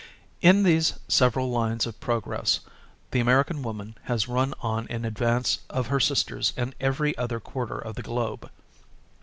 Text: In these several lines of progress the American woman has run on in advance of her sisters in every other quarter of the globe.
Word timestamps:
In 0.41 0.63
these 0.63 0.93
several 1.07 1.51
lines 1.51 1.85
of 1.85 1.99
progress 1.99 2.61
the 3.11 3.19
American 3.19 3.61
woman 3.61 3.93
has 4.05 4.27
run 4.27 4.55
on 4.59 4.87
in 4.87 5.05
advance 5.05 5.59
of 5.69 5.89
her 5.89 5.99
sisters 5.99 6.53
in 6.57 6.73
every 6.79 7.15
other 7.19 7.39
quarter 7.39 7.77
of 7.77 7.93
the 7.93 8.01
globe. 8.01 8.49